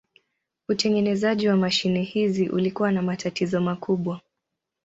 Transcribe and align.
Utengenezaji 0.69 1.47
wa 1.47 1.55
mashine 1.57 2.01
hizi 2.03 2.49
ulikuwa 2.49 2.91
na 2.91 3.01
matatizo 3.01 3.61
makubwa. 3.61 4.21